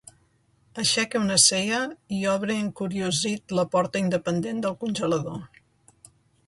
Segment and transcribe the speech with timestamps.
[0.83, 1.81] Aixeca una cella
[2.21, 5.43] i obre encuriosit la porta independent del congelador.